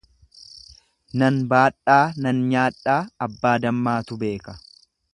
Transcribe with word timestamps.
Nan 1.23 1.37
baadhaa 1.51 1.99
nan 2.27 2.41
nyaadhaa, 2.55 2.99
abbaa 3.27 3.55
dammaatu 3.67 4.23
beeka. 4.27 4.61